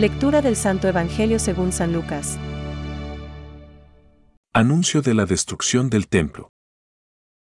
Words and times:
Lectura 0.00 0.40
del 0.40 0.56
Santo 0.56 0.88
Evangelio 0.88 1.38
según 1.38 1.72
San 1.72 1.92
Lucas. 1.92 2.38
Anuncio 4.54 5.02
de 5.02 5.12
la 5.12 5.26
destrucción 5.26 5.90
del 5.90 6.08
templo. 6.08 6.48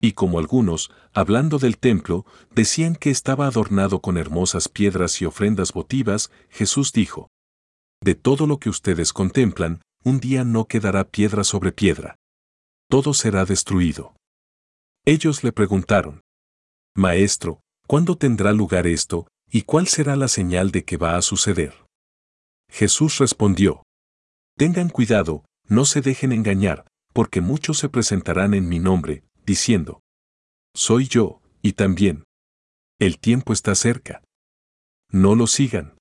Y 0.02 0.12
como 0.12 0.38
algunos, 0.38 0.90
hablando 1.14 1.58
del 1.58 1.78
templo, 1.78 2.26
decían 2.50 2.94
que 2.94 3.08
estaba 3.08 3.46
adornado 3.46 4.02
con 4.02 4.18
hermosas 4.18 4.68
piedras 4.68 5.22
y 5.22 5.24
ofrendas 5.24 5.72
votivas, 5.72 6.30
Jesús 6.50 6.92
dijo, 6.92 7.30
De 8.02 8.14
todo 8.14 8.46
lo 8.46 8.58
que 8.58 8.68
ustedes 8.68 9.14
contemplan, 9.14 9.80
un 10.04 10.20
día 10.20 10.44
no 10.44 10.66
quedará 10.66 11.04
piedra 11.04 11.44
sobre 11.44 11.72
piedra. 11.72 12.16
Todo 12.90 13.14
será 13.14 13.46
destruido. 13.46 14.14
Ellos 15.06 15.42
le 15.42 15.52
preguntaron, 15.52 16.20
Maestro, 16.94 17.62
¿cuándo 17.86 18.18
tendrá 18.18 18.52
lugar 18.52 18.86
esto, 18.86 19.26
y 19.50 19.62
cuál 19.62 19.88
será 19.88 20.16
la 20.16 20.28
señal 20.28 20.70
de 20.70 20.84
que 20.84 20.98
va 20.98 21.16
a 21.16 21.22
suceder? 21.22 21.81
Jesús 22.72 23.18
respondió, 23.18 23.82
Tengan 24.56 24.88
cuidado, 24.88 25.44
no 25.68 25.84
se 25.84 26.00
dejen 26.00 26.32
engañar, 26.32 26.86
porque 27.12 27.42
muchos 27.42 27.76
se 27.78 27.90
presentarán 27.90 28.54
en 28.54 28.66
mi 28.66 28.78
nombre, 28.78 29.24
diciendo, 29.44 30.00
Soy 30.74 31.06
yo, 31.06 31.42
y 31.60 31.74
también. 31.74 32.24
El 32.98 33.18
tiempo 33.18 33.52
está 33.52 33.74
cerca. 33.74 34.24
No 35.10 35.34
lo 35.34 35.46
sigan. 35.46 35.98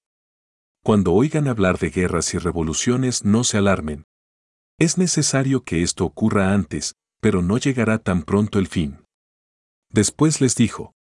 Cuando 0.82 1.12
oigan 1.14 1.50
hablar 1.50 1.78
de 1.78 1.90
guerras 1.90 2.34
y 2.34 2.38
revoluciones 2.38 3.26
no 3.26 3.44
se 3.44 3.58
alarmen. 3.58 4.06
Es 4.80 4.98
necesario 4.98 5.66
que 5.66 5.84
esto 5.84 6.06
ocurra 6.06 6.54
antes, 6.54 6.96
pero 7.20 7.42
no 7.42 7.58
llegará 7.58 8.00
tan 8.00 8.24
pronto 8.24 8.60
el 8.60 8.68
fin. 8.68 9.04
Después 9.90 10.40
les 10.40 10.56
dijo, 10.56 10.94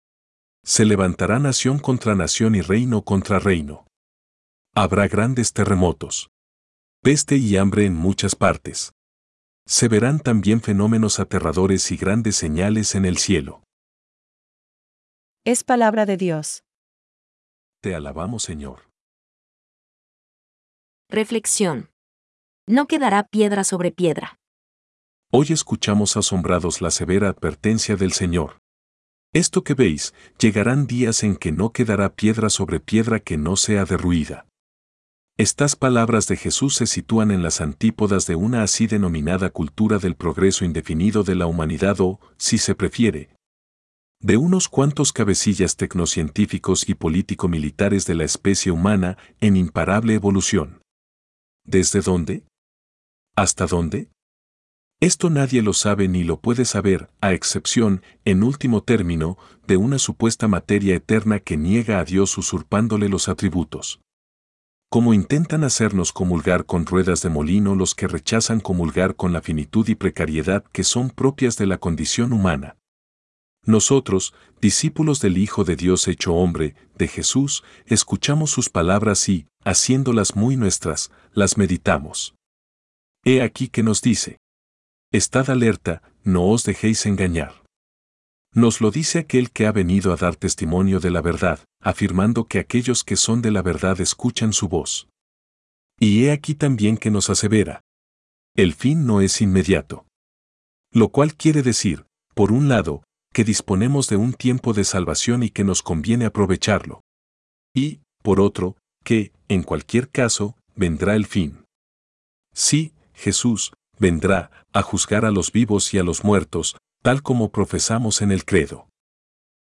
Se 0.64 0.86
levantará 0.86 1.38
nación 1.38 1.78
contra 1.78 2.14
nación 2.14 2.54
y 2.54 2.62
reino 2.62 3.02
contra 3.02 3.38
reino. 3.38 3.87
Habrá 4.80 5.08
grandes 5.08 5.52
terremotos. 5.52 6.30
Peste 7.02 7.36
y 7.36 7.56
hambre 7.56 7.84
en 7.84 7.96
muchas 7.96 8.36
partes. 8.36 8.92
Se 9.66 9.88
verán 9.88 10.20
también 10.20 10.60
fenómenos 10.60 11.18
aterradores 11.18 11.90
y 11.90 11.96
grandes 11.96 12.36
señales 12.36 12.94
en 12.94 13.04
el 13.04 13.18
cielo. 13.18 13.64
Es 15.44 15.64
palabra 15.64 16.06
de 16.06 16.16
Dios. 16.16 16.62
Te 17.82 17.96
alabamos, 17.96 18.44
Señor. 18.44 18.88
Reflexión. 21.10 21.90
No 22.68 22.86
quedará 22.86 23.24
piedra 23.24 23.64
sobre 23.64 23.90
piedra. 23.90 24.38
Hoy 25.32 25.48
escuchamos 25.50 26.16
asombrados 26.16 26.80
la 26.80 26.92
severa 26.92 27.30
advertencia 27.30 27.96
del 27.96 28.12
Señor. 28.12 28.58
Esto 29.32 29.64
que 29.64 29.74
veis, 29.74 30.14
llegarán 30.38 30.86
días 30.86 31.24
en 31.24 31.34
que 31.34 31.50
no 31.50 31.72
quedará 31.72 32.14
piedra 32.14 32.48
sobre 32.48 32.78
piedra 32.78 33.18
que 33.18 33.36
no 33.36 33.56
sea 33.56 33.84
derruida. 33.84 34.44
Estas 35.40 35.76
palabras 35.76 36.26
de 36.26 36.36
Jesús 36.36 36.74
se 36.74 36.88
sitúan 36.88 37.30
en 37.30 37.44
las 37.44 37.60
antípodas 37.60 38.26
de 38.26 38.34
una 38.34 38.64
así 38.64 38.88
denominada 38.88 39.50
cultura 39.50 39.98
del 39.98 40.16
progreso 40.16 40.64
indefinido 40.64 41.22
de 41.22 41.36
la 41.36 41.46
humanidad 41.46 42.00
o, 42.00 42.18
si 42.38 42.58
se 42.58 42.74
prefiere, 42.74 43.30
de 44.20 44.36
unos 44.36 44.68
cuantos 44.68 45.12
cabecillas 45.12 45.76
tecnocientíficos 45.76 46.88
y 46.88 46.94
político-militares 46.94 48.04
de 48.04 48.16
la 48.16 48.24
especie 48.24 48.72
humana 48.72 49.16
en 49.38 49.56
imparable 49.56 50.14
evolución. 50.14 50.82
¿Desde 51.64 52.00
dónde? 52.00 52.42
¿Hasta 53.36 53.68
dónde? 53.68 54.10
Esto 55.00 55.30
nadie 55.30 55.62
lo 55.62 55.72
sabe 55.72 56.08
ni 56.08 56.24
lo 56.24 56.40
puede 56.40 56.64
saber, 56.64 57.10
a 57.20 57.32
excepción, 57.32 58.02
en 58.24 58.42
último 58.42 58.82
término, 58.82 59.38
de 59.68 59.76
una 59.76 60.00
supuesta 60.00 60.48
materia 60.48 60.96
eterna 60.96 61.38
que 61.38 61.56
niega 61.56 62.00
a 62.00 62.04
Dios 62.04 62.36
usurpándole 62.36 63.08
los 63.08 63.28
atributos. 63.28 64.00
Como 64.90 65.12
intentan 65.12 65.64
hacernos 65.64 66.12
comulgar 66.12 66.64
con 66.64 66.86
ruedas 66.86 67.20
de 67.20 67.28
molino 67.28 67.74
los 67.74 67.94
que 67.94 68.08
rechazan 68.08 68.60
comulgar 68.60 69.16
con 69.16 69.34
la 69.34 69.42
finitud 69.42 69.86
y 69.88 69.94
precariedad 69.94 70.64
que 70.72 70.82
son 70.82 71.10
propias 71.10 71.58
de 71.58 71.66
la 71.66 71.76
condición 71.76 72.32
humana. 72.32 72.78
Nosotros, 73.66 74.32
discípulos 74.62 75.20
del 75.20 75.36
Hijo 75.36 75.64
de 75.64 75.76
Dios 75.76 76.08
hecho 76.08 76.34
hombre, 76.34 76.74
de 76.96 77.06
Jesús, 77.06 77.64
escuchamos 77.84 78.50
sus 78.50 78.70
palabras 78.70 79.28
y, 79.28 79.46
haciéndolas 79.62 80.36
muy 80.36 80.56
nuestras, 80.56 81.10
las 81.34 81.58
meditamos. 81.58 82.34
He 83.24 83.42
aquí 83.42 83.68
que 83.68 83.82
nos 83.82 84.00
dice, 84.00 84.38
Estad 85.12 85.50
alerta, 85.50 86.00
no 86.24 86.48
os 86.48 86.64
dejéis 86.64 87.04
engañar. 87.04 87.62
Nos 88.58 88.80
lo 88.80 88.90
dice 88.90 89.20
aquel 89.20 89.52
que 89.52 89.68
ha 89.68 89.72
venido 89.72 90.12
a 90.12 90.16
dar 90.16 90.34
testimonio 90.34 90.98
de 90.98 91.12
la 91.12 91.22
verdad, 91.22 91.60
afirmando 91.80 92.48
que 92.48 92.58
aquellos 92.58 93.04
que 93.04 93.14
son 93.14 93.40
de 93.40 93.52
la 93.52 93.62
verdad 93.62 94.00
escuchan 94.00 94.52
su 94.52 94.66
voz. 94.66 95.08
Y 96.00 96.24
he 96.24 96.32
aquí 96.32 96.56
también 96.56 96.96
que 96.96 97.12
nos 97.12 97.30
asevera. 97.30 97.82
El 98.56 98.74
fin 98.74 99.06
no 99.06 99.20
es 99.20 99.40
inmediato. 99.42 100.06
Lo 100.92 101.10
cual 101.10 101.36
quiere 101.36 101.62
decir, 101.62 102.06
por 102.34 102.50
un 102.50 102.68
lado, 102.68 103.04
que 103.32 103.44
disponemos 103.44 104.08
de 104.08 104.16
un 104.16 104.32
tiempo 104.32 104.72
de 104.72 104.82
salvación 104.82 105.44
y 105.44 105.50
que 105.50 105.62
nos 105.62 105.84
conviene 105.84 106.24
aprovecharlo. 106.24 107.02
Y, 107.72 108.00
por 108.24 108.40
otro, 108.40 108.76
que, 109.04 109.30
en 109.46 109.62
cualquier 109.62 110.08
caso, 110.08 110.56
vendrá 110.74 111.14
el 111.14 111.26
fin. 111.26 111.64
Sí, 112.52 112.92
Jesús, 113.14 113.72
vendrá 114.00 114.50
a 114.72 114.82
juzgar 114.82 115.24
a 115.24 115.30
los 115.30 115.52
vivos 115.52 115.94
y 115.94 115.98
a 115.98 116.02
los 116.02 116.24
muertos, 116.24 116.76
tal 117.02 117.22
como 117.22 117.50
profesamos 117.50 118.22
en 118.22 118.32
el 118.32 118.44
credo. 118.44 118.88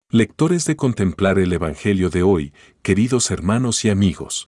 Lectores 0.09 0.65
de 0.65 0.75
contemplar 0.75 1.39
el 1.39 1.53
Evangelio 1.53 2.09
de 2.09 2.23
hoy, 2.23 2.53
queridos 2.81 3.31
hermanos 3.31 3.85
y 3.85 3.89
amigos. 3.89 4.47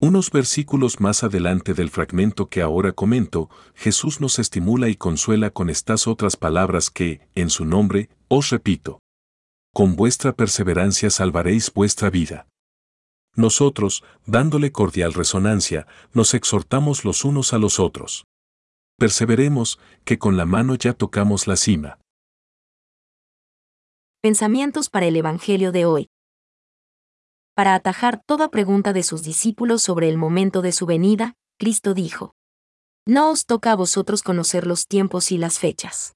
Unos 0.00 0.30
versículos 0.30 0.98
más 0.98 1.22
adelante 1.22 1.74
del 1.74 1.90
fragmento 1.90 2.48
que 2.48 2.62
ahora 2.62 2.92
comento, 2.92 3.50
Jesús 3.74 4.20
nos 4.20 4.38
estimula 4.38 4.88
y 4.88 4.96
consuela 4.96 5.50
con 5.50 5.70
estas 5.70 6.08
otras 6.08 6.36
palabras 6.36 6.90
que, 6.90 7.28
en 7.34 7.50
su 7.50 7.64
nombre, 7.64 8.08
os 8.26 8.50
repito. 8.50 8.98
Con 9.72 9.94
vuestra 9.94 10.32
perseverancia 10.32 11.10
salvaréis 11.10 11.72
vuestra 11.72 12.10
vida. 12.10 12.48
Nosotros, 13.36 14.02
dándole 14.26 14.72
cordial 14.72 15.14
resonancia, 15.14 15.86
nos 16.12 16.34
exhortamos 16.34 17.04
los 17.04 17.24
unos 17.24 17.52
a 17.52 17.58
los 17.58 17.78
otros. 17.78 18.24
Perseveremos, 19.00 19.78
que 20.04 20.18
con 20.18 20.36
la 20.36 20.44
mano 20.44 20.74
ya 20.74 20.92
tocamos 20.92 21.46
la 21.46 21.56
cima. 21.56 21.98
Pensamientos 24.20 24.90
para 24.90 25.06
el 25.06 25.16
Evangelio 25.16 25.72
de 25.72 25.86
hoy. 25.86 26.10
Para 27.54 27.74
atajar 27.74 28.22
toda 28.26 28.50
pregunta 28.50 28.92
de 28.92 29.02
sus 29.02 29.22
discípulos 29.22 29.80
sobre 29.80 30.10
el 30.10 30.18
momento 30.18 30.60
de 30.60 30.72
su 30.72 30.84
venida, 30.84 31.32
Cristo 31.58 31.94
dijo, 31.94 32.34
No 33.06 33.30
os 33.30 33.46
toca 33.46 33.72
a 33.72 33.74
vosotros 33.74 34.22
conocer 34.22 34.66
los 34.66 34.86
tiempos 34.86 35.32
y 35.32 35.38
las 35.38 35.58
fechas. 35.58 36.12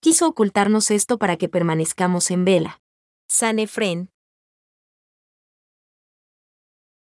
Quiso 0.00 0.28
ocultarnos 0.28 0.90
esto 0.90 1.16
para 1.16 1.38
que 1.38 1.48
permanezcamos 1.48 2.30
en 2.30 2.44
vela. 2.44 2.82
San 3.28 3.58
Efren. 3.58 4.10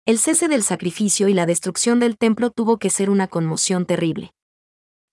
El 0.07 0.19
cese 0.19 0.49
del 0.49 0.63
sacrificio 0.63 1.29
y 1.29 1.35
la 1.35 1.45
destrucción 1.45 2.01
del 2.01 2.17
templo 2.17 2.51
tuvo 2.51 2.79
que 2.79 2.89
ser 2.89 3.11
una 3.11 3.29
conmoción 3.29 3.85
terrible. 3.85 4.33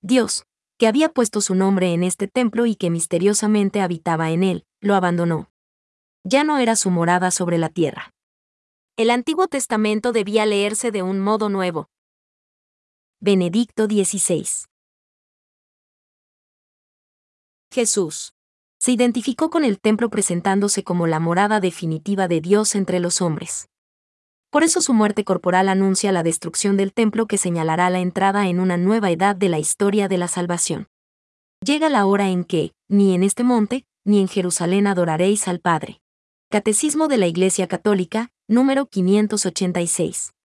Dios, 0.05 0.43
que 0.77 0.87
había 0.87 1.07
puesto 1.07 1.39
su 1.39 1.55
nombre 1.55 1.93
en 1.93 2.03
este 2.03 2.27
templo 2.27 2.65
y 2.65 2.75
que 2.75 2.89
misteriosamente 2.89 3.79
habitaba 3.79 4.31
en 4.31 4.43
él, 4.43 4.65
lo 4.81 4.95
abandonó. 4.95 5.49
Ya 6.25 6.43
no 6.43 6.57
era 6.57 6.75
su 6.75 6.91
morada 6.91 7.31
sobre 7.31 7.57
la 7.57 7.69
tierra. 7.69 8.13
El 8.97 9.09
Antiguo 9.09 9.47
Testamento 9.47 10.11
debía 10.11 10.45
leerse 10.45 10.91
de 10.91 11.03
un 11.03 11.21
modo 11.21 11.47
nuevo. 11.47 11.87
Benedicto 13.21 13.85
XVI. 13.85 14.45
Jesús. 17.71 18.33
Se 18.79 18.91
identificó 18.91 19.49
con 19.49 19.63
el 19.63 19.79
templo 19.79 20.09
presentándose 20.09 20.83
como 20.83 21.07
la 21.07 21.21
morada 21.21 21.61
definitiva 21.61 22.27
de 22.27 22.41
Dios 22.41 22.75
entre 22.75 22.99
los 22.99 23.21
hombres. 23.21 23.69
Por 24.53 24.63
eso 24.63 24.81
su 24.81 24.93
muerte 24.93 25.23
corporal 25.23 25.67
anuncia 25.67 26.11
la 26.11 26.21
destrucción 26.21 26.77
del 26.77 26.93
templo 26.93 27.25
que 27.25 27.39
señalará 27.39 27.89
la 27.89 28.01
entrada 28.01 28.47
en 28.47 28.59
una 28.59 28.77
nueva 28.77 29.09
edad 29.09 29.35
de 29.35 29.49
la 29.49 29.57
historia 29.57 30.07
de 30.07 30.19
la 30.19 30.27
salvación. 30.27 30.89
Llega 31.65 31.89
la 31.89 32.05
hora 32.05 32.29
en 32.29 32.43
que, 32.43 32.71
ni 32.87 33.15
en 33.15 33.23
este 33.23 33.43
monte, 33.43 33.87
ni 34.05 34.21
en 34.21 34.27
Jerusalén 34.27 34.85
adoraréis 34.85 35.47
al 35.47 35.59
Padre. 35.59 36.01
Catecismo 36.51 37.07
de 37.07 37.17
la 37.17 37.25
Iglesia 37.25 37.67
Católica, 37.67 38.29
número 38.47 38.85
586. 38.85 40.35